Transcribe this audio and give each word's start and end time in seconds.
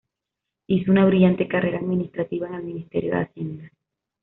Hizo 0.65 0.89
una 0.91 1.05
brillante 1.05 1.47
carrera 1.47 1.77
administrativa 1.77 2.47
en 2.47 2.55
el 2.55 2.63
ministerio 2.63 3.11
de 3.11 3.21
Hacienda. 3.21 3.71